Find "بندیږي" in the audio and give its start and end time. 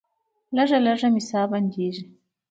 1.51-2.03